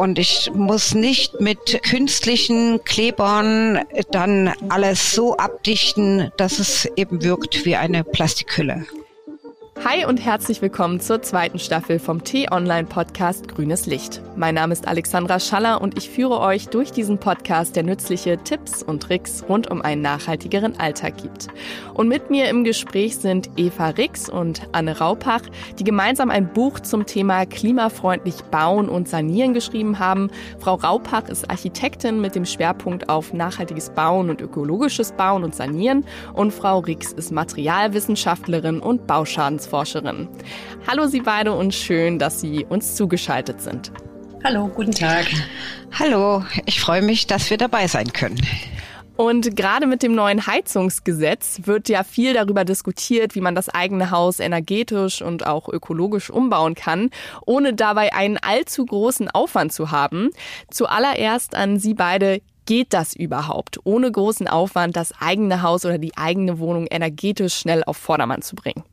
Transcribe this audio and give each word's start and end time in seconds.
und 0.00 0.18
ich 0.18 0.50
muss 0.54 0.94
nicht 0.94 1.42
mit 1.42 1.82
künstlichen 1.82 2.82
Klebern 2.84 3.80
dann 4.10 4.50
alles 4.70 5.12
so 5.12 5.36
abdichten, 5.36 6.32
dass 6.38 6.58
es 6.58 6.86
eben 6.96 7.22
wirkt 7.22 7.66
wie 7.66 7.76
eine 7.76 8.02
Plastikhülle. 8.02 8.86
Hi 9.82 10.04
und 10.04 10.18
herzlich 10.18 10.60
willkommen 10.60 11.00
zur 11.00 11.22
zweiten 11.22 11.58
Staffel 11.58 11.98
vom 11.98 12.22
T-Online-Podcast 12.22 13.48
Grünes 13.48 13.86
Licht. 13.86 14.20
Mein 14.36 14.54
Name 14.54 14.74
ist 14.74 14.86
Alexandra 14.86 15.40
Schaller 15.40 15.80
und 15.80 15.96
ich 15.96 16.10
führe 16.10 16.38
euch 16.40 16.68
durch 16.68 16.92
diesen 16.92 17.16
Podcast, 17.16 17.76
der 17.76 17.82
nützliche 17.82 18.36
Tipps 18.36 18.82
und 18.82 19.02
Tricks 19.02 19.42
rund 19.48 19.70
um 19.70 19.80
einen 19.80 20.02
nachhaltigeren 20.02 20.78
Alltag 20.78 21.16
gibt. 21.16 21.48
Und 21.94 22.08
mit 22.08 22.28
mir 22.28 22.50
im 22.50 22.62
Gespräch 22.62 23.16
sind 23.16 23.48
Eva 23.56 23.88
Rix 23.88 24.28
und 24.28 24.68
Anne 24.72 24.98
Raupach, 24.98 25.42
die 25.78 25.84
gemeinsam 25.84 26.28
ein 26.30 26.52
Buch 26.52 26.80
zum 26.80 27.06
Thema 27.06 27.46
klimafreundlich 27.46 28.42
bauen 28.50 28.90
und 28.90 29.08
sanieren 29.08 29.54
geschrieben 29.54 29.98
haben. 29.98 30.30
Frau 30.58 30.74
Raupach 30.74 31.26
ist 31.30 31.48
Architektin 31.48 32.20
mit 32.20 32.34
dem 32.34 32.44
Schwerpunkt 32.44 33.08
auf 33.08 33.32
nachhaltiges 33.32 33.88
Bauen 33.88 34.28
und 34.28 34.42
ökologisches 34.42 35.12
Bauen 35.12 35.42
und 35.42 35.54
Sanieren 35.54 36.04
und 36.34 36.52
Frau 36.52 36.80
Rix 36.80 37.12
ist 37.12 37.32
Materialwissenschaftlerin 37.32 38.80
und 38.80 39.06
Bauschadens 39.06 39.69
Forscherin. 39.70 40.28
Hallo 40.86 41.06
Sie 41.06 41.20
beide 41.20 41.52
und 41.52 41.72
schön, 41.72 42.18
dass 42.18 42.40
Sie 42.40 42.66
uns 42.68 42.96
zugeschaltet 42.96 43.62
sind. 43.62 43.92
Hallo, 44.42 44.68
guten 44.68 44.92
Tag. 44.92 45.26
Hallo, 45.98 46.44
ich 46.66 46.80
freue 46.80 47.02
mich, 47.02 47.26
dass 47.26 47.50
wir 47.50 47.56
dabei 47.56 47.86
sein 47.86 48.12
können. 48.12 48.40
Und 49.16 49.54
gerade 49.54 49.86
mit 49.86 50.02
dem 50.02 50.14
neuen 50.14 50.46
Heizungsgesetz 50.46 51.60
wird 51.64 51.90
ja 51.90 52.04
viel 52.04 52.32
darüber 52.32 52.64
diskutiert, 52.64 53.34
wie 53.34 53.42
man 53.42 53.54
das 53.54 53.68
eigene 53.68 54.10
Haus 54.10 54.40
energetisch 54.40 55.20
und 55.20 55.46
auch 55.46 55.68
ökologisch 55.68 56.30
umbauen 56.30 56.74
kann, 56.74 57.10
ohne 57.44 57.74
dabei 57.74 58.14
einen 58.14 58.38
allzu 58.38 58.86
großen 58.86 59.28
Aufwand 59.28 59.74
zu 59.74 59.90
haben. 59.90 60.30
Zuallererst 60.70 61.54
an 61.54 61.78
Sie 61.78 61.94
beide. 61.94 62.40
Geht 62.66 62.92
das 62.92 63.16
überhaupt, 63.16 63.80
ohne 63.82 64.12
großen 64.12 64.46
Aufwand 64.46 64.94
das 64.94 65.12
eigene 65.20 65.62
Haus 65.62 65.84
oder 65.84 65.98
die 65.98 66.16
eigene 66.16 66.60
Wohnung 66.60 66.86
energetisch 66.88 67.54
schnell 67.54 67.82
auf 67.84 67.96
Vordermann 67.96 68.42
zu 68.42 68.54
bringen? 68.54 68.84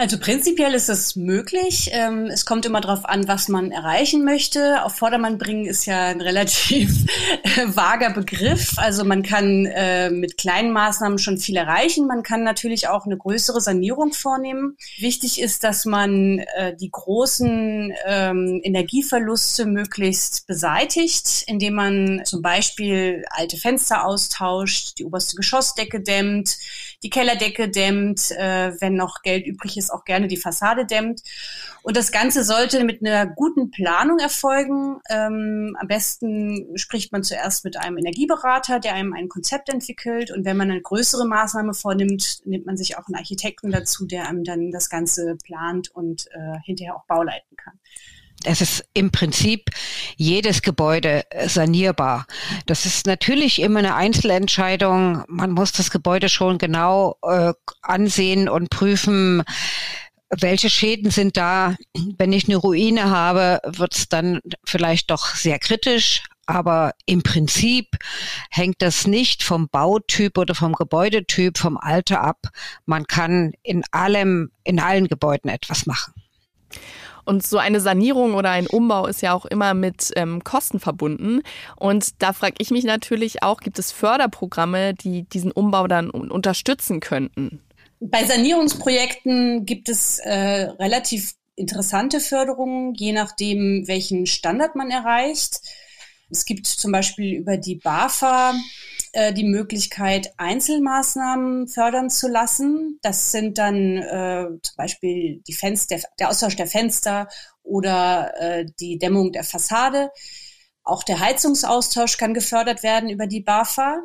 Also 0.00 0.18
prinzipiell 0.18 0.72
ist 0.72 0.88
es 0.88 1.14
möglich. 1.14 1.90
Ähm, 1.92 2.24
es 2.24 2.46
kommt 2.46 2.64
immer 2.64 2.80
darauf 2.80 3.04
an, 3.04 3.28
was 3.28 3.48
man 3.48 3.70
erreichen 3.70 4.24
möchte. 4.24 4.82
Auf 4.82 4.94
Vordermann 4.94 5.36
bringen 5.36 5.66
ist 5.66 5.84
ja 5.84 6.06
ein 6.06 6.22
relativ 6.22 7.04
vager 7.66 8.08
Begriff. 8.08 8.78
Also 8.78 9.04
man 9.04 9.22
kann 9.22 9.66
äh, 9.66 10.08
mit 10.08 10.38
kleinen 10.38 10.72
Maßnahmen 10.72 11.18
schon 11.18 11.36
viel 11.36 11.58
erreichen. 11.58 12.06
Man 12.06 12.22
kann 12.22 12.44
natürlich 12.44 12.88
auch 12.88 13.04
eine 13.04 13.18
größere 13.18 13.60
Sanierung 13.60 14.14
vornehmen. 14.14 14.78
Wichtig 14.96 15.38
ist, 15.38 15.64
dass 15.64 15.84
man 15.84 16.38
äh, 16.56 16.74
die 16.74 16.90
großen 16.90 17.92
ähm, 18.06 18.60
Energieverluste 18.64 19.66
möglichst 19.66 20.46
beseitigt, 20.46 21.44
indem 21.46 21.74
man 21.74 22.22
zum 22.24 22.40
Beispiel 22.40 23.26
alte 23.28 23.58
Fenster 23.58 24.06
austauscht, 24.06 24.98
die 24.98 25.04
oberste 25.04 25.36
Geschossdecke 25.36 26.00
dämmt, 26.00 26.56
die 27.02 27.10
Kellerdecke 27.10 27.68
dämmt, 27.68 28.30
äh, 28.32 28.72
wenn 28.80 28.94
noch 28.94 29.22
Geld 29.22 29.46
übrig 29.46 29.76
ist, 29.76 29.90
auch 29.90 30.04
gerne 30.04 30.28
die 30.28 30.36
Fassade 30.36 30.84
dämmt. 30.84 31.22
Und 31.82 31.96
das 31.96 32.12
Ganze 32.12 32.44
sollte 32.44 32.84
mit 32.84 33.00
einer 33.00 33.26
guten 33.26 33.70
Planung 33.70 34.18
erfolgen. 34.18 35.00
Ähm, 35.08 35.76
am 35.80 35.88
besten 35.88 36.76
spricht 36.76 37.10
man 37.12 37.22
zuerst 37.22 37.64
mit 37.64 37.78
einem 37.78 37.96
Energieberater, 37.96 38.80
der 38.80 38.94
einem 38.94 39.14
ein 39.14 39.28
Konzept 39.28 39.70
entwickelt. 39.70 40.30
Und 40.30 40.44
wenn 40.44 40.58
man 40.58 40.70
eine 40.70 40.82
größere 40.82 41.26
Maßnahme 41.26 41.72
vornimmt, 41.72 42.42
nimmt 42.44 42.66
man 42.66 42.76
sich 42.76 42.98
auch 42.98 43.06
einen 43.06 43.16
Architekten 43.16 43.70
dazu, 43.70 44.06
der 44.06 44.28
einem 44.28 44.44
dann 44.44 44.70
das 44.70 44.90
Ganze 44.90 45.36
plant 45.42 45.90
und 45.94 46.26
äh, 46.32 46.58
hinterher 46.64 46.96
auch 46.96 47.04
bauleiten 47.06 47.56
kann 47.56 47.78
es 48.44 48.60
ist 48.60 48.84
im 48.94 49.10
Prinzip 49.10 49.70
jedes 50.16 50.62
Gebäude 50.62 51.24
sanierbar. 51.46 52.26
Das 52.66 52.86
ist 52.86 53.06
natürlich 53.06 53.60
immer 53.60 53.80
eine 53.80 53.94
Einzelentscheidung. 53.94 55.24
Man 55.28 55.52
muss 55.52 55.72
das 55.72 55.90
Gebäude 55.90 56.28
schon 56.28 56.58
genau 56.58 57.16
äh, 57.22 57.52
ansehen 57.82 58.48
und 58.48 58.70
prüfen, 58.70 59.42
welche 60.30 60.70
Schäden 60.70 61.10
sind 61.10 61.36
da. 61.36 61.76
Wenn 62.16 62.32
ich 62.32 62.46
eine 62.46 62.56
Ruine 62.56 63.10
habe, 63.10 63.60
wird 63.66 63.96
es 63.96 64.08
dann 64.08 64.40
vielleicht 64.64 65.10
doch 65.10 65.34
sehr 65.34 65.58
kritisch. 65.58 66.22
Aber 66.46 66.94
im 67.06 67.22
Prinzip 67.22 67.96
hängt 68.50 68.82
das 68.82 69.06
nicht 69.06 69.44
vom 69.44 69.68
Bautyp 69.68 70.36
oder 70.36 70.56
vom 70.56 70.72
Gebäudetyp, 70.72 71.58
vom 71.58 71.76
Alter 71.76 72.22
ab. 72.22 72.38
Man 72.86 73.06
kann 73.06 73.52
in 73.62 73.84
allem, 73.92 74.50
in 74.64 74.80
allen 74.80 75.06
Gebäuden 75.06 75.48
etwas 75.48 75.86
machen. 75.86 76.12
Und 77.24 77.46
so 77.46 77.58
eine 77.58 77.80
Sanierung 77.80 78.34
oder 78.34 78.50
ein 78.50 78.66
Umbau 78.66 79.06
ist 79.06 79.22
ja 79.22 79.34
auch 79.34 79.46
immer 79.46 79.74
mit 79.74 80.10
ähm, 80.16 80.42
Kosten 80.42 80.80
verbunden. 80.80 81.42
Und 81.76 82.22
da 82.22 82.32
frage 82.32 82.56
ich 82.58 82.70
mich 82.70 82.84
natürlich 82.84 83.42
auch, 83.42 83.60
gibt 83.60 83.78
es 83.78 83.92
Förderprogramme, 83.92 84.94
die 84.94 85.24
diesen 85.24 85.52
Umbau 85.52 85.86
dann 85.86 86.10
unterstützen 86.10 87.00
könnten? 87.00 87.60
Bei 88.00 88.24
Sanierungsprojekten 88.24 89.66
gibt 89.66 89.88
es 89.88 90.18
äh, 90.20 90.70
relativ 90.78 91.34
interessante 91.56 92.20
Förderungen, 92.20 92.94
je 92.94 93.12
nachdem, 93.12 93.86
welchen 93.86 94.26
Standard 94.26 94.74
man 94.74 94.90
erreicht. 94.90 95.60
Es 96.30 96.46
gibt 96.46 96.66
zum 96.66 96.92
Beispiel 96.92 97.34
über 97.34 97.58
die 97.58 97.74
BAFA 97.76 98.54
äh, 99.12 99.32
die 99.32 99.44
Möglichkeit, 99.44 100.32
Einzelmaßnahmen 100.36 101.68
fördern 101.68 102.10
zu 102.10 102.28
lassen. 102.28 102.98
Das 103.02 103.32
sind 103.32 103.58
dann 103.58 103.96
äh, 103.96 104.46
zum 104.62 104.76
Beispiel 104.76 105.42
die 105.46 105.52
Fenster, 105.52 105.96
der 106.18 106.30
Austausch 106.30 106.56
der 106.56 106.66
Fenster 106.66 107.28
oder 107.62 108.32
äh, 108.38 108.66
die 108.78 108.98
Dämmung 108.98 109.32
der 109.32 109.44
Fassade. 109.44 110.10
Auch 110.82 111.02
der 111.02 111.20
Heizungsaustausch 111.20 112.16
kann 112.18 112.34
gefördert 112.34 112.82
werden 112.82 113.10
über 113.10 113.26
die 113.26 113.42
BAFA. 113.42 114.02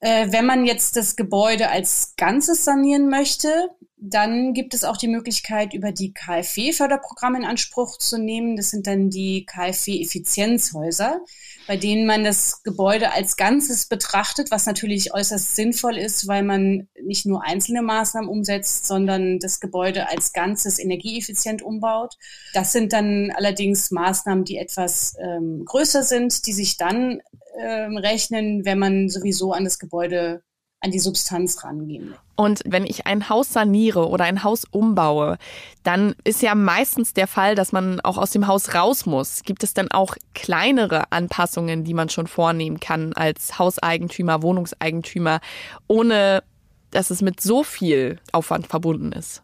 Äh, 0.00 0.30
wenn 0.30 0.46
man 0.46 0.66
jetzt 0.66 0.96
das 0.96 1.16
Gebäude 1.16 1.70
als 1.70 2.14
Ganzes 2.16 2.64
sanieren 2.64 3.08
möchte, 3.08 3.70
dann 3.96 4.52
gibt 4.52 4.74
es 4.74 4.84
auch 4.84 4.96
die 4.98 5.08
Möglichkeit, 5.08 5.72
über 5.72 5.90
die 5.90 6.12
KfW-Förderprogramme 6.12 7.38
in 7.38 7.44
Anspruch 7.44 7.98
zu 7.98 8.18
nehmen. 8.18 8.56
Das 8.56 8.70
sind 8.70 8.86
dann 8.86 9.08
die 9.10 9.46
KfW-Effizienzhäuser 9.46 11.20
bei 11.66 11.76
denen 11.76 12.06
man 12.06 12.24
das 12.24 12.62
Gebäude 12.62 13.12
als 13.12 13.36
Ganzes 13.36 13.86
betrachtet, 13.86 14.50
was 14.50 14.66
natürlich 14.66 15.12
äußerst 15.12 15.56
sinnvoll 15.56 15.98
ist, 15.98 16.28
weil 16.28 16.42
man 16.42 16.88
nicht 17.02 17.26
nur 17.26 17.42
einzelne 17.44 17.82
Maßnahmen 17.82 18.30
umsetzt, 18.30 18.86
sondern 18.86 19.38
das 19.38 19.60
Gebäude 19.60 20.08
als 20.08 20.32
Ganzes 20.32 20.78
energieeffizient 20.78 21.62
umbaut. 21.62 22.14
Das 22.54 22.72
sind 22.72 22.92
dann 22.92 23.32
allerdings 23.34 23.90
Maßnahmen, 23.90 24.44
die 24.44 24.58
etwas 24.58 25.16
ähm, 25.20 25.64
größer 25.64 26.02
sind, 26.04 26.46
die 26.46 26.52
sich 26.52 26.76
dann 26.76 27.20
ähm, 27.58 27.96
rechnen, 27.96 28.64
wenn 28.64 28.78
man 28.78 29.08
sowieso 29.08 29.52
an 29.52 29.64
das 29.64 29.78
Gebäude 29.78 30.42
an 30.80 30.90
die 30.90 30.98
Substanz 30.98 31.64
rangehen. 31.64 32.14
Und 32.36 32.62
wenn 32.66 32.84
ich 32.84 33.06
ein 33.06 33.28
Haus 33.28 33.52
saniere 33.52 34.08
oder 34.08 34.24
ein 34.24 34.44
Haus 34.44 34.64
umbaue, 34.70 35.38
dann 35.82 36.14
ist 36.22 36.42
ja 36.42 36.54
meistens 36.54 37.14
der 37.14 37.26
Fall, 37.26 37.54
dass 37.54 37.72
man 37.72 38.00
auch 38.00 38.18
aus 38.18 38.30
dem 38.30 38.46
Haus 38.46 38.74
raus 38.74 39.06
muss. 39.06 39.42
Gibt 39.42 39.64
es 39.64 39.72
dann 39.72 39.90
auch 39.90 40.16
kleinere 40.34 41.10
Anpassungen, 41.12 41.84
die 41.84 41.94
man 41.94 42.10
schon 42.10 42.26
vornehmen 42.26 42.78
kann 42.78 43.14
als 43.14 43.58
Hauseigentümer, 43.58 44.42
Wohnungseigentümer, 44.42 45.40
ohne 45.86 46.42
dass 46.90 47.10
es 47.10 47.22
mit 47.22 47.40
so 47.40 47.64
viel 47.64 48.20
Aufwand 48.32 48.66
verbunden 48.66 49.12
ist? 49.12 49.42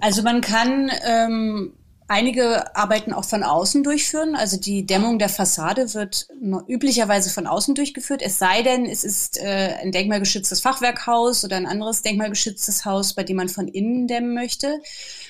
Also 0.00 0.22
man 0.22 0.40
kann 0.40 0.90
ähm, 1.06 1.74
einige 2.08 2.76
Arbeiten 2.76 3.12
auch 3.12 3.24
von 3.24 3.42
außen 3.42 3.82
durchführen. 3.82 4.34
Also 4.34 4.56
die 4.56 4.86
Dämmung 4.86 5.18
der 5.18 5.28
Fassade 5.28 5.94
wird 5.94 6.28
üblicherweise 6.68 7.30
von 7.30 7.46
außen 7.46 7.74
durchgeführt, 7.74 8.22
es 8.22 8.38
sei 8.38 8.62
denn, 8.62 8.86
es 8.86 9.04
ist 9.04 9.38
äh, 9.38 9.76
ein 9.80 9.92
denkmalgeschütztes 9.92 10.60
Fachwerkhaus 10.60 11.44
oder 11.44 11.56
ein 11.56 11.66
anderes 11.66 12.02
denkmalgeschütztes 12.02 12.84
Haus, 12.84 13.14
bei 13.14 13.24
dem 13.24 13.36
man 13.36 13.48
von 13.48 13.68
innen 13.68 14.06
dämmen 14.06 14.34
möchte 14.34 14.80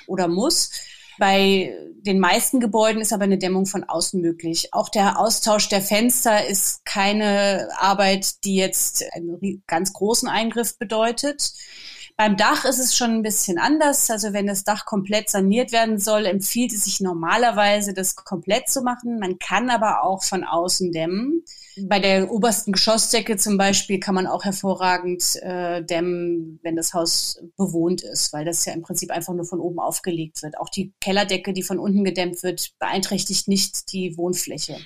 oder 0.06 0.28
muss. 0.28 0.70
Bei 1.18 1.76
den 2.00 2.18
meisten 2.18 2.58
Gebäuden 2.58 3.00
ist 3.00 3.12
aber 3.12 3.24
eine 3.24 3.38
Dämmung 3.38 3.66
von 3.66 3.84
außen 3.84 4.20
möglich. 4.20 4.72
Auch 4.72 4.88
der 4.88 5.18
Austausch 5.18 5.68
der 5.68 5.82
Fenster 5.82 6.46
ist 6.46 6.84
keine 6.84 7.68
Arbeit, 7.78 8.44
die 8.44 8.56
jetzt 8.56 9.04
einen 9.12 9.62
ganz 9.66 9.92
großen 9.92 10.28
Eingriff 10.28 10.78
bedeutet. 10.78 11.52
Beim 12.22 12.36
Dach 12.36 12.64
ist 12.64 12.78
es 12.78 12.96
schon 12.96 13.10
ein 13.10 13.22
bisschen 13.22 13.58
anders. 13.58 14.08
Also 14.08 14.32
wenn 14.32 14.46
das 14.46 14.62
Dach 14.62 14.84
komplett 14.84 15.28
saniert 15.28 15.72
werden 15.72 15.98
soll, 15.98 16.24
empfiehlt 16.24 16.72
es 16.72 16.84
sich 16.84 17.00
normalerweise, 17.00 17.94
das 17.94 18.14
komplett 18.14 18.68
zu 18.68 18.82
machen. 18.82 19.18
Man 19.18 19.40
kann 19.40 19.70
aber 19.70 20.04
auch 20.04 20.22
von 20.22 20.44
außen 20.44 20.92
dämmen. 20.92 21.42
Bei 21.82 21.98
der 21.98 22.30
obersten 22.30 22.70
Geschossdecke 22.70 23.38
zum 23.38 23.58
Beispiel 23.58 23.98
kann 23.98 24.14
man 24.14 24.28
auch 24.28 24.44
hervorragend 24.44 25.34
äh, 25.42 25.84
dämmen, 25.84 26.60
wenn 26.62 26.76
das 26.76 26.94
Haus 26.94 27.42
bewohnt 27.56 28.02
ist, 28.02 28.32
weil 28.32 28.44
das 28.44 28.64
ja 28.66 28.72
im 28.72 28.82
Prinzip 28.82 29.10
einfach 29.10 29.34
nur 29.34 29.44
von 29.44 29.58
oben 29.58 29.80
aufgelegt 29.80 30.44
wird. 30.44 30.56
Auch 30.60 30.68
die 30.68 30.92
Kellerdecke, 31.00 31.52
die 31.52 31.64
von 31.64 31.80
unten 31.80 32.04
gedämmt 32.04 32.44
wird, 32.44 32.70
beeinträchtigt 32.78 33.48
nicht 33.48 33.92
die 33.92 34.16
Wohnfläche. 34.16 34.76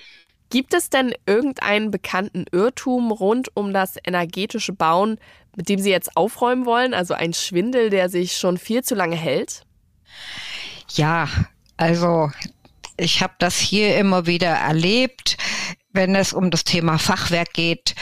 Gibt 0.49 0.75
es 0.75 0.91
denn 0.91 1.13
irgendeinen 1.27 1.91
bekannten 1.91 2.45
Irrtum 2.53 3.11
rund 3.11 3.49
um 3.55 3.73
das 3.73 3.97
energetische 4.07 4.73
Bauen, 4.73 5.19
mit 5.57 5.69
dem 5.69 5.81
Sie 5.81 5.91
jetzt 5.91 6.17
aufräumen 6.17 6.65
wollen? 6.67 6.95
Also 6.95 7.15
ein 7.15 7.33
Schwindel, 7.33 7.91
der 7.91 8.09
sich 8.09 8.37
schon 8.37 8.59
viel 8.59 8.85
zu 8.85 8.95
lange 8.95 9.17
hält? 9.17 9.67
Ja, 10.95 11.29
also 11.77 12.31
Ich 12.99 13.23
habe 13.23 13.35
das 13.39 13.59
hier 13.59 13.99
immer 13.99 14.27
wieder 14.27 14.49
erlebt, 14.49 15.37
wenn 15.93 16.15
es 16.15 16.33
um 16.33 16.51
das 16.51 16.65
Thema 16.65 16.99
Fachwerk 16.99 17.53
geht. 17.53 17.95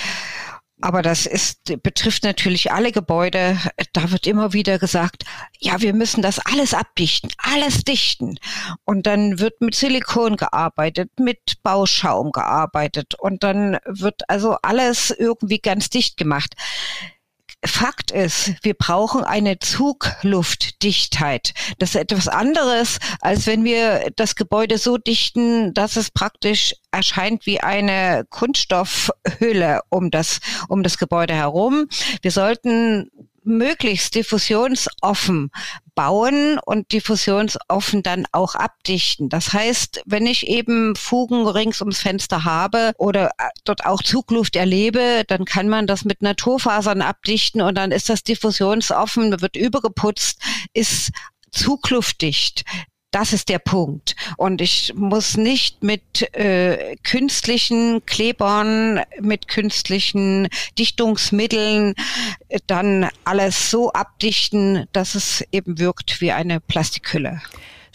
Aber 0.81 1.03
das 1.03 1.25
ist, 1.27 1.83
betrifft 1.83 2.25
natürlich 2.25 2.71
alle 2.71 2.93
Gebäude. 2.93 3.59
Da 3.93 4.11
wird 4.11 4.27
immer 4.27 4.53
wieder 4.53 4.79
gesagt, 4.79 5.25
ja, 5.59 5.81
wir 5.81 5.95
müssen 5.95 6.21
das 6.21 6.39
alles 6.41 6.75
abdichten, 6.75 7.31
alles 7.39 7.85
dichten. 7.85 8.37
Und 8.85 9.07
dann 9.07 9.39
wird 9.39 9.61
mit 9.61 9.75
Silikon 9.75 10.37
gearbeitet, 10.37 11.11
mit 11.19 11.63
Bauschaum 11.63 12.33
gearbeitet 12.33 13.15
und 13.19 13.43
dann 13.43 13.79
wird 13.87 14.29
also 14.29 14.57
alles 14.63 15.11
irgendwie 15.11 15.59
ganz 15.59 15.91
dicht 15.91 16.17
gemacht. 16.17 16.55
Fakt 17.67 18.11
ist, 18.11 18.53
wir 18.63 18.75
brauchen 18.75 19.25
eine 19.25 19.59
Zugluftdichtheit. 19.59 21.55
Das 21.79 21.91
ist 21.91 21.97
etwas 21.97 22.29
anderes, 22.29 22.99
als 23.21 23.47
wenn 23.47 23.65
wir 23.65 24.11
das 24.17 24.37
Gebäude 24.37 24.77
so 24.79 24.99
dichten, 24.99 25.73
dass 25.73 25.97
es 25.97 26.11
praktisch 26.11 26.75
erscheint 26.93 27.47
wie 27.47 27.61
eine 27.61 28.25
Kunststoffhülle 28.29 29.81
um 29.89 30.11
das, 30.11 30.41
um 30.69 30.83
das 30.83 30.99
Gebäude 30.99 31.35
herum. 31.35 31.89
Wir 32.23 32.31
sollten 32.31 33.11
möglichst 33.45 34.15
diffusionsoffen 34.15 35.51
bauen 35.95 36.59
und 36.65 36.93
diffusionsoffen 36.93 38.03
dann 38.03 38.27
auch 38.33 38.55
abdichten. 38.55 39.29
Das 39.29 39.53
heißt, 39.53 40.03
wenn 40.07 40.27
ich 40.27 40.49
eben 40.49 40.97
Fugen 40.97 41.47
rings 41.47 41.81
ums 41.81 42.01
Fenster 42.01 42.45
habe 42.45 42.93
oder 42.99 43.31
äh, 43.39 43.49
dort 43.65 43.87
auch 43.87 44.03
Zugluft 44.03 44.57
erlebe, 44.57 45.25
dann 45.29 45.45
kann 45.45 45.69
man 45.69 45.87
das 45.87 46.05
mit 46.05 46.23
Naturfasern 46.23 47.03
abdichten 47.03 47.61
und 47.61 47.77
dann 47.77 47.93
ist 47.93 48.09
das 48.09 48.25
diffusionsoffen, 48.25 49.41
wird 49.41 49.57
übergeputzt, 49.57 50.41
ist 50.73 51.11
zugluftdicht. 51.53 52.65
Das 53.15 53.33
ist 53.33 53.49
der 53.49 53.61
Punkt. 53.61 54.17
Und 54.37 54.61
ich 54.61 54.93
muss 54.97 55.37
nicht 55.37 55.85
mit 55.85 56.35
äh, 56.35 56.97
künstlichen 57.05 58.05
Klebern, 58.07 59.03
mit 59.21 59.47
künstlichen 59.47 60.49
Dichtungsmitteln 60.81 61.95
äh, 62.49 62.59
dann 62.67 63.09
alles 63.23 63.71
so 63.71 63.93
abdichten, 63.93 64.89
dass 64.91 65.15
es 65.15 65.45
eben 65.53 65.79
wirkt 65.79 66.21
wie 66.21 66.33
eine 66.33 66.59
Plastikhülle. 66.59 67.41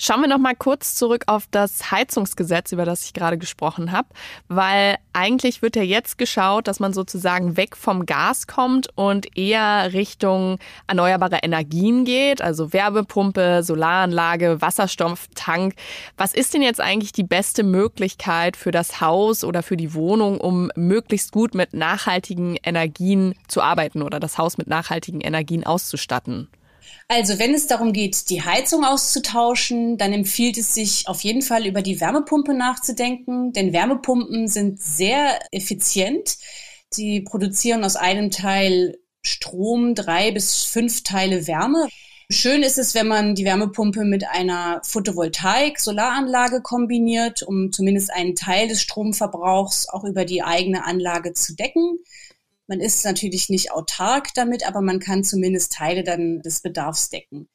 Schauen 0.02 0.22
wir 0.22 0.30
noch 0.30 0.38
mal 0.38 0.56
kurz 0.56 0.96
zurück 0.96 1.26
auf 1.28 1.48
das 1.52 1.92
Heizungsgesetz, 1.92 2.72
über 2.72 2.86
das 2.86 3.04
ich 3.04 3.12
gerade 3.12 3.38
gesprochen 3.38 3.92
habe, 3.92 4.08
weil 4.48 4.96
eigentlich 5.12 5.62
wird 5.62 5.76
ja 5.76 5.82
jetzt 5.82 6.18
geschaut, 6.18 6.70
dass 6.70 6.80
man 6.80 6.94
sozusagen 6.94 7.58
weg 7.58 7.76
vom 7.76 8.06
Gas 8.06 8.48
kommt 8.48 8.88
und 8.96 9.38
eher 9.38 9.92
Richtung 9.92 10.58
erneuerbare 10.88 11.40
Energien 11.44 12.06
geht, 12.06 12.42
also 12.42 12.72
Wärmepumpe, 12.72 13.62
Solaranlage, 13.62 14.62
Wasserstofftank. 14.62 15.74
Was 16.16 16.34
ist 16.34 16.54
denn 16.54 16.62
jetzt 16.62 16.80
eigentlich 16.80 17.12
die 17.12 17.24
beste 17.24 17.64
Möglichkeit 17.64 18.56
für 18.56 18.72
das 18.72 19.02
Haus 19.02 19.44
oder 19.44 19.64
für 19.64 19.76
die 19.76 19.94
Wohnung, 19.94 20.40
um 20.40 20.72
möglichst 20.78 21.34
gut 21.34 21.54
mit 21.54 21.74
nachhaltigen 21.74 22.56
Energien 22.64 23.36
zu 23.50 23.62
arbeiten 23.62 24.02
oder 24.02 24.22
das 24.22 24.38
Haus 24.38 24.58
mit 24.58 24.68
nachhaltigen 24.68 25.20
Energien 25.20 25.66
auszustatten? 25.66 26.48
Also 27.08 27.40
wenn 27.40 27.54
es 27.54 27.68
darum 27.68 27.92
geht, 27.92 28.30
die 28.30 28.44
Heizung 28.44 28.86
auszutauschen, 28.86 29.98
dann 29.98 30.14
empfiehlt 30.14 30.58
es 30.58 30.74
sich 30.74 31.08
auf 31.08 31.22
jeden 31.22 31.42
Fall 31.42 31.66
über 31.66 31.82
die 31.82 32.00
Wärmepumpe 32.00 32.54
nachzudenken, 32.54 33.52
denn 33.52 33.74
Wärmepumpen 33.74 34.48
sind 34.48 34.80
sehr 34.82 35.40
effizient. 35.52 36.38
Sie 36.92 37.22
produzieren 37.22 37.84
aus 37.84 37.96
einem 37.96 38.32
Teil 38.32 39.00
Strom 39.22 39.96
drei 39.96 40.32
bis 40.32 40.64
fünf 40.64 41.04
Teile 41.04 41.48
Wärme. 41.48 41.88
Schön 42.32 42.62
ist 42.62 42.78
es, 42.78 42.94
wenn 42.94 43.08
man 43.08 43.34
die 43.34 43.44
Wärmepumpe 43.44 44.06
mit 44.06 44.24
einer 44.28 44.82
Photovoltaik-Solaranlage 44.84 46.62
kombiniert, 46.62 47.42
um 47.42 47.72
zumindest 47.72 48.14
einen 48.14 48.36
Teil 48.36 48.68
des 48.68 48.84
Stromverbrauchs 48.84 49.90
auch 49.90 50.04
über 50.04 50.26
die 50.26 50.44
eigene 50.44 50.86
Anlage 50.86 51.34
zu 51.34 51.56
decken. 51.56 51.98
Man 52.70 52.82
ist 52.82 53.04
natürlich 53.04 53.50
nicht 53.50 53.72
autark 53.72 54.32
damit, 54.36 54.68
aber 54.68 54.82
man 54.82 55.00
kann 55.00 55.24
zumindest 55.24 55.72
Teile 55.74 56.04
dann 56.04 56.44
des 56.44 56.62
Bedarfs 56.62 57.10
decken. 57.10 57.50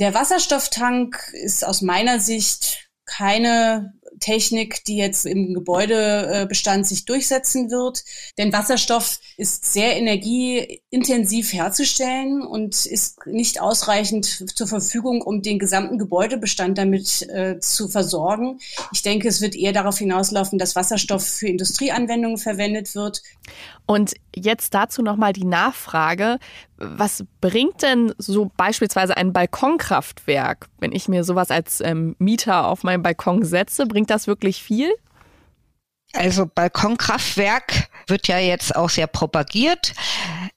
Der 0.00 0.14
Wasserstofftank 0.14 1.30
ist 1.34 1.62
aus 1.62 1.82
meiner 1.82 2.18
Sicht 2.18 2.88
keine 3.04 3.92
Technik, 4.20 4.84
die 4.84 4.96
jetzt 4.96 5.26
im 5.26 5.54
Gebäudebestand 5.54 6.86
sich 6.86 7.04
durchsetzen 7.04 7.70
wird. 7.70 8.04
Denn 8.36 8.52
Wasserstoff 8.52 9.20
ist 9.36 9.72
sehr 9.72 9.96
energieintensiv 9.96 11.52
herzustellen 11.52 12.42
und 12.42 12.86
ist 12.86 13.26
nicht 13.26 13.60
ausreichend 13.60 14.26
zur 14.54 14.66
Verfügung, 14.66 15.22
um 15.22 15.42
den 15.42 15.58
gesamten 15.58 15.98
Gebäudebestand 15.98 16.78
damit 16.78 17.22
äh, 17.28 17.58
zu 17.60 17.88
versorgen. 17.88 18.60
Ich 18.92 19.02
denke, 19.02 19.28
es 19.28 19.40
wird 19.40 19.54
eher 19.54 19.72
darauf 19.72 19.98
hinauslaufen, 19.98 20.58
dass 20.58 20.76
Wasserstoff 20.76 21.26
für 21.26 21.48
Industrieanwendungen 21.48 22.38
verwendet 22.38 22.94
wird. 22.94 23.22
Und 23.86 24.14
jetzt 24.34 24.74
dazu 24.74 25.02
nochmal 25.02 25.32
die 25.32 25.46
Nachfrage. 25.46 26.38
Was 26.80 27.24
bringt 27.40 27.82
denn 27.82 28.14
so 28.18 28.52
beispielsweise 28.56 29.16
ein 29.16 29.32
Balkonkraftwerk, 29.32 30.68
wenn 30.78 30.92
ich 30.92 31.08
mir 31.08 31.24
sowas 31.24 31.50
als 31.50 31.80
ähm, 31.80 32.14
Mieter 32.18 32.66
auf 32.66 32.84
meinen 32.84 33.02
Balkon 33.02 33.44
setze? 33.44 33.86
Bringt 33.86 34.10
das 34.10 34.28
wirklich 34.28 34.62
viel? 34.62 34.92
Also 36.12 36.46
Balkonkraftwerk 36.46 37.88
wird 38.06 38.28
ja 38.28 38.38
jetzt 38.38 38.76
auch 38.76 38.90
sehr 38.90 39.08
propagiert. 39.08 39.92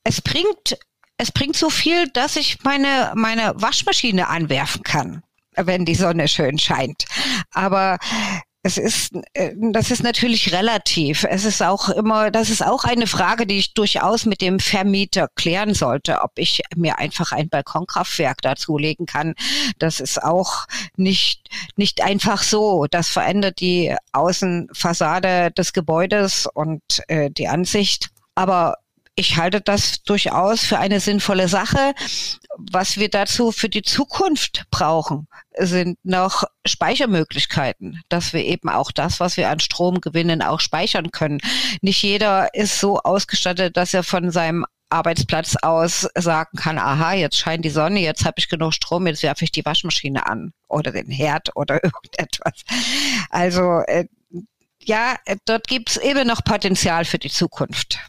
Es 0.04 0.22
bringt, 0.22 0.78
es 1.18 1.32
bringt 1.32 1.58
so 1.58 1.70
viel, 1.70 2.08
dass 2.10 2.36
ich 2.36 2.64
meine, 2.64 3.14
meine 3.16 3.54
Waschmaschine 3.56 4.28
anwerfen 4.30 4.84
kann, 4.84 5.24
wenn 5.56 5.86
die 5.86 5.96
Sonne 5.96 6.28
schön 6.28 6.60
scheint. 6.60 7.06
Aber 7.52 7.98
es 8.64 8.78
ist, 8.78 9.14
äh, 9.34 9.54
das 9.72 9.90
ist 9.90 10.04
natürlich 10.04 10.54
relativ. 10.54 11.24
Es 11.24 11.46
ist 11.46 11.64
auch 11.64 11.90
immer, 11.90 12.30
das 12.30 12.50
ist 12.50 12.64
auch 12.64 12.84
eine 12.84 13.08
Frage, 13.08 13.48
die 13.48 13.58
ich 13.58 13.74
durchaus 13.74 14.26
mit 14.26 14.42
dem 14.42 14.60
Vermieter 14.60 15.28
klären 15.36 15.74
sollte, 15.74 16.22
ob 16.22 16.32
ich 16.36 16.62
mir 16.76 17.00
einfach 17.00 17.32
ein 17.32 17.50
Balkonkraftwerk 17.50 18.42
dazulegen 18.42 19.08
kann. 19.08 19.34
Das 19.80 20.00
ist 20.00 20.22
auch 20.22 20.68
nicht, 20.96 21.50
nicht 21.76 22.02
einfach 22.02 22.44
so. 22.44 22.86
Das 22.90 23.10
verändert 23.10 23.60
die 23.60 23.96
Außenfassade 24.12 25.52
des 25.52 25.74
Gebäudes 25.74 26.48
und 26.54 26.82
äh, 27.08 27.32
die 27.32 27.48
Ansicht. 27.48 28.10
Aber 28.36 28.76
ich 29.22 29.38
halte 29.38 29.62
das 29.62 30.02
durchaus 30.02 30.66
für 30.66 30.80
eine 30.80 31.00
sinnvolle 31.00 31.48
Sache. 31.48 31.94
Was 32.58 32.98
wir 32.98 33.08
dazu 33.08 33.52
für 33.52 33.70
die 33.70 33.84
Zukunft 33.84 34.66
brauchen, 34.72 35.28
sind 35.58 36.00
noch 36.04 36.44
Speichermöglichkeiten, 36.66 38.02
dass 38.10 38.34
wir 38.34 38.44
eben 38.44 38.68
auch 38.68 38.92
das, 38.92 39.20
was 39.20 39.38
wir 39.38 39.50
an 39.50 39.60
Strom 39.60 40.02
gewinnen, 40.02 40.42
auch 40.42 40.60
speichern 40.60 41.12
können. 41.12 41.40
Nicht 41.82 42.02
jeder 42.02 42.54
ist 42.56 42.80
so 42.80 43.00
ausgestattet, 43.00 43.78
dass 43.78 43.94
er 43.94 44.04
von 44.04 44.32
seinem 44.32 44.66
Arbeitsplatz 44.90 45.56
aus 45.62 46.08
sagen 46.16 46.58
kann, 46.58 46.80
aha, 46.80 47.14
jetzt 47.14 47.38
scheint 47.38 47.64
die 47.64 47.70
Sonne, 47.70 48.00
jetzt 48.00 48.26
habe 48.26 48.36
ich 48.40 48.50
genug 48.50 48.74
Strom, 48.74 49.06
jetzt 49.06 49.24
werfe 49.24 49.46
ich 49.46 49.52
die 49.52 49.64
Waschmaschine 49.64 50.26
an 50.26 50.52
oder 50.68 50.92
den 50.92 51.12
Herd 51.12 51.56
oder 51.56 51.76
irgendetwas. 51.84 52.64
Also 53.30 53.82
äh, 53.88 54.06
ja, 54.80 55.16
dort 55.46 55.68
gibt 55.68 55.92
es 55.92 55.98
eben 55.98 56.28
noch 56.28 56.44
Potenzial 56.44 57.06
für 57.06 57.20
die 57.20 57.30
Zukunft. 57.30 58.00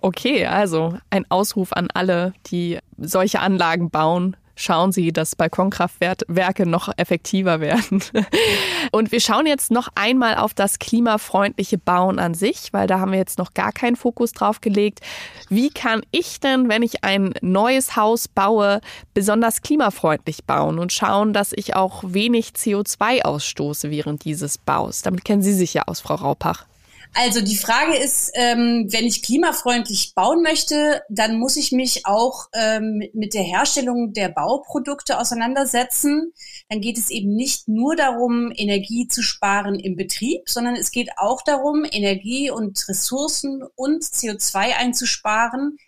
Okay, 0.00 0.46
also 0.46 0.96
ein 1.10 1.26
Ausruf 1.28 1.72
an 1.72 1.88
alle, 1.92 2.32
die 2.46 2.78
solche 2.98 3.40
Anlagen 3.40 3.90
bauen. 3.90 4.36
Schauen 4.60 4.90
Sie, 4.90 5.12
dass 5.12 5.36
Balkonkraftwerke 5.36 6.66
noch 6.66 6.88
effektiver 6.96 7.60
werden. 7.60 8.02
Und 8.90 9.12
wir 9.12 9.20
schauen 9.20 9.46
jetzt 9.46 9.70
noch 9.70 9.88
einmal 9.94 10.34
auf 10.34 10.52
das 10.52 10.80
klimafreundliche 10.80 11.78
Bauen 11.78 12.18
an 12.18 12.34
sich, 12.34 12.72
weil 12.72 12.88
da 12.88 12.98
haben 12.98 13.12
wir 13.12 13.18
jetzt 13.18 13.38
noch 13.38 13.54
gar 13.54 13.70
keinen 13.70 13.94
Fokus 13.94 14.32
drauf 14.32 14.60
gelegt. 14.60 15.00
Wie 15.48 15.70
kann 15.70 16.02
ich 16.10 16.40
denn, 16.40 16.68
wenn 16.68 16.82
ich 16.82 17.04
ein 17.04 17.34
neues 17.40 17.94
Haus 17.94 18.26
baue, 18.26 18.80
besonders 19.14 19.62
klimafreundlich 19.62 20.44
bauen 20.44 20.80
und 20.80 20.92
schauen, 20.92 21.32
dass 21.32 21.52
ich 21.52 21.76
auch 21.76 22.02
wenig 22.04 22.48
CO2 22.56 23.22
ausstoße 23.22 23.92
während 23.92 24.24
dieses 24.24 24.58
Baus? 24.58 25.02
Damit 25.02 25.24
kennen 25.24 25.42
Sie 25.42 25.54
sich 25.54 25.74
ja 25.74 25.84
aus, 25.86 26.00
Frau 26.00 26.16
Raupach. 26.16 26.66
Also 27.14 27.40
die 27.40 27.56
Frage 27.56 27.96
ist, 27.96 28.30
ähm, 28.34 28.86
wenn 28.90 29.06
ich 29.06 29.22
klimafreundlich 29.22 30.14
bauen 30.14 30.42
möchte, 30.42 31.02
dann 31.08 31.38
muss 31.38 31.56
ich 31.56 31.72
mich 31.72 32.06
auch 32.06 32.48
ähm, 32.52 33.02
mit 33.12 33.34
der 33.34 33.42
Herstellung 33.42 34.12
der 34.12 34.28
Bauprodukte 34.28 35.18
auseinandersetzen. 35.18 36.32
Dann 36.68 36.80
geht 36.80 36.98
es 36.98 37.10
eben 37.10 37.34
nicht 37.34 37.66
nur 37.66 37.96
darum, 37.96 38.52
Energie 38.54 39.08
zu 39.08 39.22
sparen 39.22 39.80
im 39.80 39.96
Betrieb, 39.96 40.48
sondern 40.48 40.76
es 40.76 40.90
geht 40.90 41.10
auch 41.16 41.42
darum, 41.42 41.84
Energie 41.90 42.50
und 42.50 42.88
Ressourcen 42.88 43.62
und 43.74 44.04
CO2 44.04 44.76
einzusparen 44.76 45.78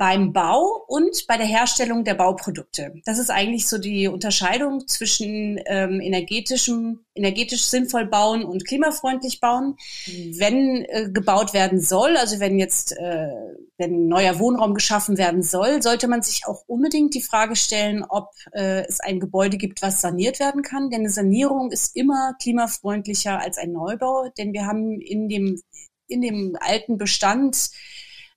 beim 0.00 0.32
Bau 0.32 0.82
und 0.86 1.26
bei 1.28 1.36
der 1.36 1.44
Herstellung 1.44 2.04
der 2.04 2.14
Bauprodukte. 2.14 2.94
Das 3.04 3.18
ist 3.18 3.30
eigentlich 3.30 3.68
so 3.68 3.76
die 3.76 4.08
Unterscheidung 4.08 4.88
zwischen 4.88 5.60
ähm, 5.66 6.00
energetischem, 6.00 7.00
energetisch 7.14 7.64
sinnvoll 7.64 8.06
bauen 8.06 8.42
und 8.42 8.66
klimafreundlich 8.66 9.40
bauen. 9.40 9.76
Wenn 10.06 10.86
äh, 10.86 11.10
gebaut 11.12 11.52
werden 11.52 11.82
soll, 11.82 12.16
also 12.16 12.40
wenn 12.40 12.58
jetzt 12.58 12.96
äh, 12.96 13.28
wenn 13.76 14.08
neuer 14.08 14.38
Wohnraum 14.38 14.72
geschaffen 14.72 15.18
werden 15.18 15.42
soll, 15.42 15.82
sollte 15.82 16.08
man 16.08 16.22
sich 16.22 16.46
auch 16.46 16.62
unbedingt 16.66 17.14
die 17.14 17.20
Frage 17.20 17.54
stellen, 17.54 18.02
ob 18.08 18.30
äh, 18.52 18.86
es 18.88 19.00
ein 19.00 19.20
Gebäude 19.20 19.58
gibt, 19.58 19.82
was 19.82 20.00
saniert 20.00 20.40
werden 20.40 20.62
kann. 20.62 20.88
Denn 20.88 21.00
eine 21.00 21.10
Sanierung 21.10 21.70
ist 21.72 21.94
immer 21.94 22.32
klimafreundlicher 22.40 23.38
als 23.38 23.58
ein 23.58 23.72
Neubau, 23.72 24.30
denn 24.38 24.54
wir 24.54 24.64
haben 24.64 24.98
in 24.98 25.28
dem 25.28 25.60
in 26.08 26.22
dem 26.22 26.56
alten 26.60 26.98
Bestand 26.98 27.70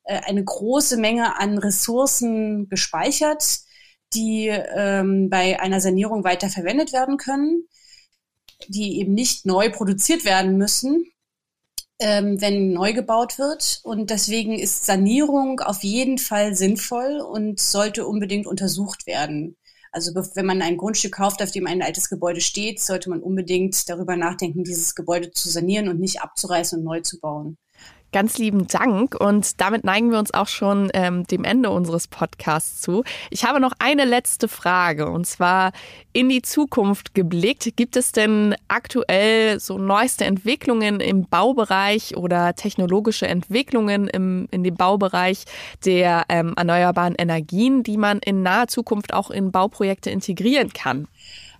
äh, 0.04 0.20
eine 0.26 0.44
große 0.44 0.98
Menge 0.98 1.40
an 1.40 1.58
Ressourcen 1.58 2.70
gespeichert, 2.70 3.60
die 4.14 4.48
ähm, 4.48 5.30
bei 5.30 5.60
einer 5.60 5.82
Sanierung 5.82 6.24
weiter 6.24 6.50
verwendet 6.50 6.94
werden 6.94 7.18
können, 7.18 7.68
die 8.68 9.00
eben 9.00 9.14
nicht 9.14 9.46
neu 9.46 9.70
produziert 9.70 10.26
werden 10.26 10.58
müssen, 10.58 11.06
ähm, 12.00 12.40
wenn 12.42 12.74
neu 12.74 12.94
gebaut 12.94 13.40
wird. 13.40 13.82
Und 13.84 14.10
deswegen 14.10 14.58
ist 14.58 14.86
Sanierung 14.86 15.60
auf 15.60 15.84
jeden 15.84 16.18
Fall 16.18 16.56
sinnvoll 16.56 17.20
und 17.22 17.60
sollte 17.60 18.06
unbedingt 18.06 18.48
untersucht 18.48 19.08
werden. 19.08 19.58
Also 19.92 20.12
wenn 20.16 20.46
man 20.48 20.64
ein 20.64 20.78
Grundstück 20.78 21.14
kauft, 21.14 21.42
auf 21.44 21.52
dem 21.52 21.68
ein 21.68 21.84
altes 21.84 22.10
Gebäude 22.10 22.42
steht, 22.42 22.82
sollte 22.82 23.12
man 23.12 23.22
unbedingt 23.22 23.88
darüber 23.90 24.16
nachdenken, 24.16 24.64
dieses 24.64 24.96
Gebäude 24.96 25.32
zu 25.32 25.50
sanieren 25.50 25.88
und 25.88 26.00
nicht 26.00 26.22
abzureißen 26.22 26.80
und 26.80 26.86
neu 26.86 27.02
zu 27.02 27.20
bauen. 27.20 27.58
Ganz 28.14 28.38
lieben 28.38 28.68
Dank 28.68 29.16
und 29.20 29.60
damit 29.60 29.84
neigen 29.84 30.12
wir 30.12 30.20
uns 30.20 30.32
auch 30.36 30.48
schon 30.48 30.92
ähm, 30.94 31.26
dem 31.26 31.44
Ende 31.44 31.72
unseres 31.72 32.08
Podcasts 32.08 32.80
zu. 32.80 33.04
Ich 33.32 33.44
habe 33.44 33.60
noch 33.60 33.74
eine 33.80 34.06
letzte 34.06 34.48
Frage 34.48 35.10
und 35.10 35.26
zwar 35.26 35.72
in 36.14 36.30
die 36.30 36.44
Zukunft 36.44 37.16
geblickt. 37.16 37.76
Gibt 37.76 37.96
es 37.96 38.12
denn 38.12 38.56
aktuell 38.68 39.60
so 39.60 39.80
neueste 39.80 40.26
Entwicklungen 40.26 41.00
im 41.00 41.26
Baubereich 41.28 42.16
oder 42.16 42.54
technologische 42.54 43.28
Entwicklungen 43.28 44.08
im, 44.10 44.48
in 44.52 44.64
dem 44.64 44.76
Baubereich 44.76 45.46
der 45.84 46.26
ähm, 46.30 46.54
erneuerbaren 46.56 47.16
Energien, 47.16 47.82
die 47.82 47.98
man 47.98 48.20
in 48.20 48.44
naher 48.44 48.68
Zukunft 48.68 49.12
auch 49.12 49.32
in 49.32 49.52
Bauprojekte 49.52 50.12
integrieren 50.12 50.72
kann? 50.72 51.08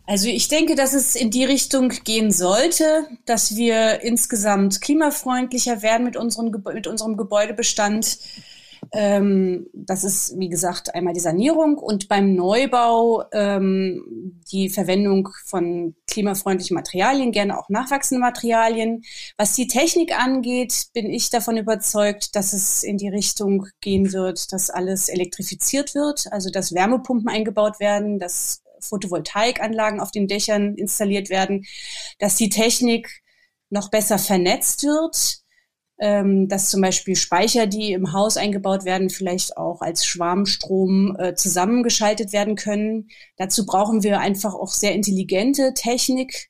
Also 0.06 0.28
ich 0.28 0.50
denke, 0.50 0.76
dass 0.76 0.94
es 0.94 1.16
in 1.16 1.32
die 1.32 1.46
Richtung 1.46 1.90
gehen 2.04 2.32
sollte, 2.32 3.08
dass 3.26 3.56
wir 3.56 4.02
insgesamt 4.02 4.82
klimafreundlicher 4.82 5.82
werden 5.82 6.04
mit, 6.04 6.18
unseren, 6.18 6.52
mit 6.74 6.88
unserem 6.88 7.16
Gebäudebestand. 7.16 8.18
Ähm, 8.92 9.68
das 9.74 10.04
ist, 10.04 10.38
wie 10.38 10.50
gesagt, 10.50 10.94
einmal 10.94 11.14
die 11.14 11.22
Sanierung 11.22 11.78
und 11.78 12.10
beim 12.10 12.36
Neubau 12.36 13.24
ähm, 13.32 14.42
die 14.52 14.70
Verwendung 14.70 15.30
von 15.46 15.96
klimafreundlichen 16.10 16.76
Materialien, 16.76 17.32
gerne 17.32 17.58
auch 17.58 17.70
nachwachsende 17.70 18.20
Materialien. 18.20 19.04
Was 19.38 19.54
die 19.54 19.68
Technik 19.68 20.20
angeht, 20.20 20.88
bin 20.94 21.10
ich 21.10 21.30
davon 21.30 21.56
überzeugt, 21.56 22.36
dass 22.36 22.52
es 22.52 22.84
in 22.84 22.98
die 22.98 23.08
Richtung 23.08 23.68
gehen 23.80 24.12
wird, 24.12 24.52
dass 24.52 24.70
alles 24.70 25.08
elektrifiziert 25.08 25.96
wird, 25.96 26.28
also 26.32 26.50
dass 26.50 26.74
Wärmepumpen 26.74 27.30
eingebaut 27.30 27.80
werden, 27.80 28.20
dass 28.20 28.63
Photovoltaikanlagen 28.84 30.00
auf 30.00 30.12
den 30.12 30.28
Dächern 30.28 30.76
installiert 30.76 31.30
werden, 31.30 31.66
dass 32.20 32.36
die 32.36 32.50
Technik 32.50 33.22
noch 33.70 33.90
besser 33.90 34.20
vernetzt 34.20 34.84
wird, 34.84 35.44
ähm, 36.00 36.48
dass 36.48 36.70
zum 36.70 36.82
Beispiel 36.82 37.16
Speicher, 37.16 37.68
die 37.68 37.94
im 37.94 38.14
Haus 38.14 38.38
eingebaut 38.38 38.86
werden, 38.86 39.10
vielleicht 39.10 39.58
auch 39.58 39.82
als 39.82 40.06
Schwarmstrom 40.06 41.16
äh, 41.18 41.36
zusammengeschaltet 41.36 42.34
werden 42.34 42.56
können. 42.56 43.10
Dazu 43.38 43.66
brauchen 43.66 44.04
wir 44.04 44.20
einfach 44.20 44.54
auch 44.54 44.72
sehr 44.72 44.94
intelligente 44.94 45.74
Technik, 45.74 46.50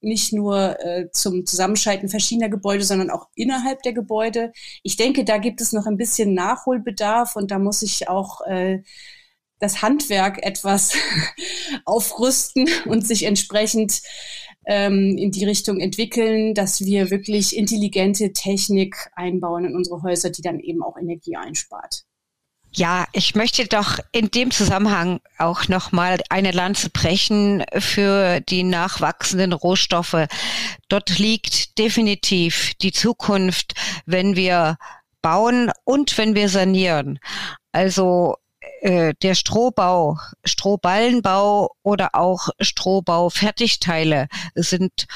nicht 0.00 0.32
nur 0.32 0.78
äh, 0.84 1.10
zum 1.12 1.44
Zusammenschalten 1.44 2.08
verschiedener 2.08 2.48
Gebäude, 2.48 2.84
sondern 2.84 3.10
auch 3.10 3.28
innerhalb 3.34 3.82
der 3.82 3.92
Gebäude. 3.92 4.52
Ich 4.82 4.96
denke, 4.96 5.24
da 5.24 5.38
gibt 5.38 5.60
es 5.60 5.72
noch 5.72 5.86
ein 5.86 5.96
bisschen 5.96 6.34
Nachholbedarf 6.34 7.36
und 7.36 7.50
da 7.50 7.58
muss 7.58 7.82
ich 7.82 8.08
auch 8.08 8.40
äh, 8.46 8.82
das 9.60 9.82
Handwerk 9.82 10.42
etwas 10.42 10.94
aufrüsten 11.84 12.68
und 12.86 13.06
sich 13.06 13.24
entsprechend 13.24 14.02
ähm, 14.66 15.16
in 15.16 15.30
die 15.30 15.44
Richtung 15.44 15.80
entwickeln, 15.80 16.54
dass 16.54 16.80
wir 16.84 17.10
wirklich 17.10 17.56
intelligente 17.56 18.32
Technik 18.32 18.96
einbauen 19.16 19.64
in 19.64 19.74
unsere 19.74 20.02
Häuser, 20.02 20.30
die 20.30 20.42
dann 20.42 20.60
eben 20.60 20.82
auch 20.82 20.96
Energie 20.96 21.36
einspart. 21.36 22.04
Ja, 22.70 23.06
ich 23.12 23.34
möchte 23.34 23.66
doch 23.66 23.98
in 24.12 24.30
dem 24.30 24.50
Zusammenhang 24.50 25.20
auch 25.38 25.68
nochmal 25.68 26.20
eine 26.28 26.52
Lanze 26.52 26.90
brechen 26.90 27.64
für 27.78 28.40
die 28.40 28.62
nachwachsenden 28.62 29.54
Rohstoffe. 29.54 30.26
Dort 30.88 31.18
liegt 31.18 31.78
definitiv 31.78 32.74
die 32.82 32.92
Zukunft, 32.92 33.72
wenn 34.04 34.36
wir 34.36 34.76
bauen 35.22 35.72
und 35.84 36.18
wenn 36.18 36.34
wir 36.34 36.50
sanieren. 36.50 37.18
Also 37.72 38.36
äh, 38.80 39.14
der 39.22 39.34
Strohbau, 39.34 40.18
Strohballenbau 40.44 41.74
oder 41.82 42.14
auch 42.14 42.48
Strohbau-Fertigteile 42.60 44.28
sind 44.54 45.06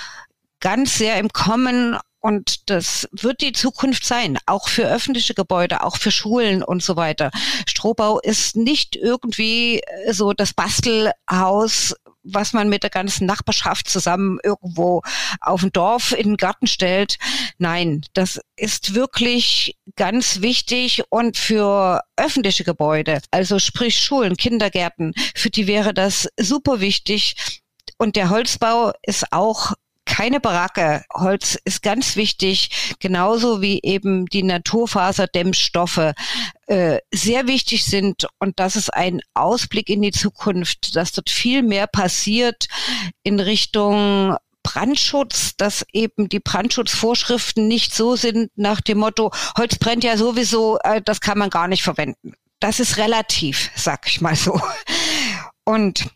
ganz 0.60 0.98
sehr 0.98 1.18
im 1.18 1.30
Kommen 1.30 1.98
und 2.22 2.70
das 2.70 3.08
wird 3.10 3.40
die 3.40 3.52
Zukunft 3.52 4.04
sein, 4.04 4.38
auch 4.46 4.68
für 4.68 4.84
öffentliche 4.84 5.34
Gebäude, 5.34 5.82
auch 5.82 5.96
für 5.96 6.12
Schulen 6.12 6.62
und 6.62 6.80
so 6.80 6.94
weiter. 6.94 7.32
Strohbau 7.66 8.20
ist 8.20 8.54
nicht 8.54 8.94
irgendwie 8.94 9.82
so 10.08 10.32
das 10.32 10.54
Bastelhaus, 10.54 11.96
was 12.22 12.52
man 12.52 12.68
mit 12.68 12.82
der 12.82 12.90
ganzen 12.90 13.26
Nachbarschaft 13.26 13.88
zusammen 13.88 14.38
irgendwo 14.42 15.02
auf 15.40 15.62
ein 15.62 15.72
Dorf 15.72 16.12
in 16.12 16.28
den 16.28 16.36
Garten 16.36 16.66
stellt. 16.66 17.18
Nein, 17.58 18.02
das 18.14 18.40
ist 18.56 18.94
wirklich 18.94 19.76
ganz 19.96 20.40
wichtig 20.40 21.02
und 21.10 21.36
für 21.36 22.02
öffentliche 22.16 22.64
Gebäude, 22.64 23.20
also 23.30 23.58
sprich 23.58 23.98
Schulen, 23.98 24.36
Kindergärten, 24.36 25.12
für 25.34 25.50
die 25.50 25.66
wäre 25.66 25.94
das 25.94 26.28
super 26.38 26.80
wichtig. 26.80 27.34
Und 27.98 28.16
der 28.16 28.30
Holzbau 28.30 28.92
ist 29.02 29.32
auch 29.32 29.74
keine 30.22 30.38
Baracke. 30.38 31.04
Holz 31.12 31.58
ist 31.64 31.82
ganz 31.82 32.14
wichtig, 32.14 32.94
genauso 33.00 33.60
wie 33.60 33.80
eben 33.82 34.26
die 34.26 34.44
Naturfaserdämmstoffe 34.44 36.12
äh, 36.68 36.98
sehr 37.12 37.48
wichtig 37.48 37.84
sind. 37.84 38.28
Und 38.38 38.60
das 38.60 38.76
ist 38.76 38.94
ein 38.94 39.20
Ausblick 39.34 39.88
in 39.88 40.00
die 40.00 40.12
Zukunft, 40.12 40.94
dass 40.94 41.10
dort 41.10 41.28
viel 41.28 41.64
mehr 41.64 41.88
passiert 41.88 42.68
in 43.24 43.40
Richtung 43.40 44.36
Brandschutz, 44.62 45.56
dass 45.56 45.84
eben 45.92 46.28
die 46.28 46.38
Brandschutzvorschriften 46.38 47.66
nicht 47.66 47.92
so 47.92 48.14
sind 48.14 48.52
nach 48.54 48.80
dem 48.80 48.98
Motto, 48.98 49.32
Holz 49.58 49.76
brennt 49.76 50.04
ja 50.04 50.16
sowieso, 50.16 50.78
äh, 50.84 51.02
das 51.04 51.20
kann 51.20 51.36
man 51.36 51.50
gar 51.50 51.66
nicht 51.66 51.82
verwenden. 51.82 52.34
Das 52.60 52.78
ist 52.78 52.96
relativ, 52.96 53.72
sag 53.74 54.06
ich 54.06 54.20
mal 54.20 54.36
so. 54.36 54.60
Und 55.64 56.12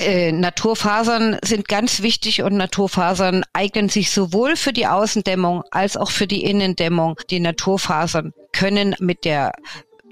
äh, 0.00 0.32
Naturfasern 0.32 1.38
sind 1.42 1.68
ganz 1.68 2.02
wichtig 2.02 2.42
und 2.42 2.56
Naturfasern 2.56 3.44
eignen 3.52 3.88
sich 3.88 4.10
sowohl 4.10 4.56
für 4.56 4.72
die 4.72 4.86
Außendämmung 4.86 5.62
als 5.70 5.96
auch 5.96 6.10
für 6.10 6.26
die 6.26 6.44
Innendämmung. 6.44 7.16
Die 7.30 7.40
Naturfasern 7.40 8.32
können 8.52 8.94
mit 8.98 9.24
der 9.24 9.52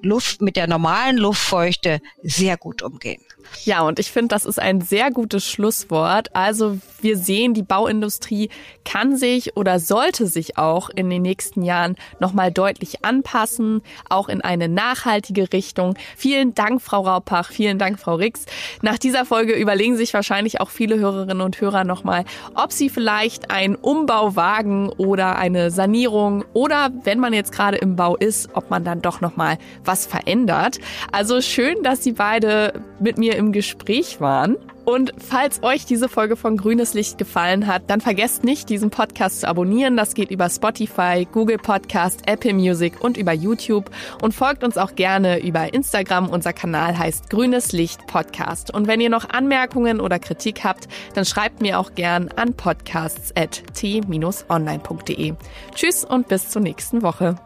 Luft, 0.03 0.41
mit 0.41 0.57
der 0.57 0.67
normalen 0.67 1.17
Luftfeuchte 1.17 2.01
sehr 2.23 2.57
gut 2.57 2.83
umgehen. 2.83 3.23
Ja, 3.65 3.83
und 3.83 3.99
ich 3.99 4.11
finde, 4.11 4.29
das 4.29 4.45
ist 4.45 4.59
ein 4.59 4.81
sehr 4.81 5.11
gutes 5.11 5.47
Schlusswort. 5.47 6.35
Also 6.35 6.79
wir 7.01 7.17
sehen, 7.17 7.55
die 7.55 7.63
Bauindustrie 7.63 8.51
kann 8.85 9.17
sich 9.17 9.57
oder 9.57 9.79
sollte 9.79 10.27
sich 10.27 10.59
auch 10.59 10.91
in 10.91 11.11
den 11.11 11.23
nächsten 11.23 11.63
Jahren 11.63 11.97
nochmal 12.19 12.51
deutlich 12.51 13.05
anpassen, 13.05 13.83
auch 14.09 14.29
in 14.29 14.41
eine 14.41 14.69
nachhaltige 14.69 15.53
Richtung. 15.53 15.95
Vielen 16.17 16.55
Dank, 16.55 16.83
Frau 16.83 17.03
Raupach, 17.03 17.51
vielen 17.51 17.79
Dank, 17.79 17.99
Frau 17.99 18.15
Rix. 18.15 18.47
Nach 18.83 18.99
dieser 18.99 19.25
Folge 19.25 19.55
überlegen 19.55 19.97
sich 19.97 20.15
wahrscheinlich 20.15 20.61
auch 20.61 20.71
viele 20.71 20.99
Hörerinnen 20.99 21.41
und 21.41 21.61
Hörer 21.61 21.85
nochmal, 21.85 22.25
ob 22.55 22.73
sie 22.73 22.89
vielleicht 22.89 23.51
einen 23.51 23.77
Umbau 23.77 24.37
wagen 24.37 24.89
oder 24.91 25.37
eine 25.37 25.71
Sanierung 25.71 26.45
oder 26.53 26.91
wenn 27.05 27.19
man 27.19 27.33
jetzt 27.33 27.53
gerade 27.53 27.77
im 27.79 27.97
Bau 27.97 28.17
ist, 28.17 28.51
ob 28.55 28.71
man 28.71 28.85
dann 28.85 29.03
doch 29.03 29.21
nochmal 29.21 29.59
was 29.85 30.07
verändert. 30.07 30.79
Also 31.13 31.41
schön, 31.41 31.83
dass 31.83 32.03
Sie 32.03 32.13
beide 32.13 32.83
mit 32.99 33.19
mir 33.19 33.30
im 33.37 33.53
Gespräch 33.53 34.21
waren. 34.21 34.57
Und 34.85 35.13
falls 35.19 35.63
euch 35.63 35.85
diese 35.85 36.09
Folge 36.09 36.35
von 36.37 36.57
Grünes 36.57 36.95
Licht 36.95 37.17
gefallen 37.19 37.69
hat, 37.69 37.83
dann 37.89 38.01
vergesst 38.01 38.43
nicht, 38.45 38.69
diesen 38.69 38.91
Podcast 38.91 39.43
zu 39.43 39.49
abonnieren. 39.49 39.97
Das 39.97 40.15
geht 40.15 40.33
über 40.33 40.51
Spotify, 40.51 41.29
Google 41.31 41.59
Podcast, 41.59 42.23
Apple 42.27 42.55
Music 42.55 42.95
und 43.01 43.17
über 43.17 43.33
YouTube. 43.33 43.89
Und 44.21 44.35
folgt 44.35 44.65
uns 44.65 44.77
auch 44.79 44.97
gerne 44.97 45.41
über 45.43 45.73
Instagram. 45.73 46.29
Unser 46.29 46.53
Kanal 46.53 46.99
heißt 46.99 47.31
Grünes 47.31 47.71
Licht 47.73 48.05
Podcast. 48.07 48.75
Und 48.75 48.89
wenn 48.89 49.01
ihr 49.01 49.11
noch 49.11 49.29
Anmerkungen 49.29 50.01
oder 50.01 50.19
Kritik 50.19 50.65
habt, 50.65 50.89
dann 51.15 51.25
schreibt 51.25 51.61
mir 51.61 51.79
auch 51.79 51.95
gern 51.95 52.29
an 52.35 52.55
podcasts.t-online.de. 52.55 55.35
Tschüss 55.75 56.05
und 56.05 56.27
bis 56.29 56.51
zur 56.51 56.63
nächsten 56.63 57.03
Woche. 57.03 57.37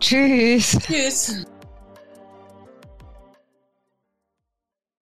Tschüss. 0.00 0.78
Tschüss. 0.80 1.44